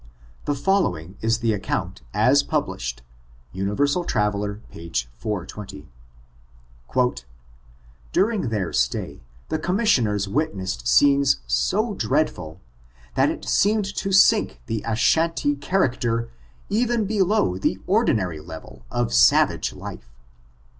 The 0.45 0.55
following 0.55 1.15
is 1.21 1.41
the 1.41 1.53
account 1.53 2.01
as 2.11 2.41
published— 2.41 3.03
Universal 3.53 4.05
Traveler^ 4.05 4.61
page 4.71 5.07
420:" 5.19 5.87
During 8.11 8.49
their 8.49 8.73
stay, 8.73 9.21
the 9.49 9.59
Commissioners 9.59 10.27
witnessed 10.27 10.87
scenes 10.87 11.41
so 11.45 11.93
dreadful, 11.93 12.59
that 13.13 13.29
it 13.29 13.45
seemed 13.45 13.85
to 13.97 14.11
sink 14.11 14.59
the 14.65 14.81
Ashan 14.87 15.35
tee 15.35 15.55
character 15.55 16.31
even 16.67 17.05
below 17.05 17.59
the 17.59 17.77
ordinary 17.85 18.39
level 18.39 18.83
of 18.89 19.13
savage 19.13 19.71
life. 19.71 20.11